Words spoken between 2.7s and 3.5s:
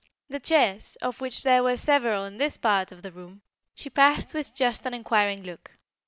of the room,